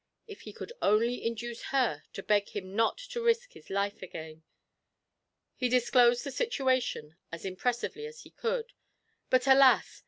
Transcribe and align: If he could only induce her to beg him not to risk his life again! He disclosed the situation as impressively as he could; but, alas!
If 0.25 0.41
he 0.41 0.51
could 0.51 0.73
only 0.81 1.23
induce 1.23 1.61
her 1.65 2.01
to 2.13 2.23
beg 2.23 2.49
him 2.49 2.75
not 2.75 2.97
to 2.97 3.21
risk 3.21 3.53
his 3.53 3.69
life 3.69 4.01
again! 4.01 4.41
He 5.55 5.69
disclosed 5.69 6.23
the 6.23 6.31
situation 6.31 7.17
as 7.31 7.45
impressively 7.45 8.07
as 8.07 8.21
he 8.21 8.31
could; 8.31 8.73
but, 9.29 9.45
alas! 9.45 9.99